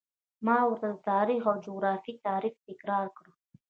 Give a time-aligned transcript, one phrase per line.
[0.45, 3.25] ما ورته د تاریخ او جغرافیې تعریف تکرار کړ.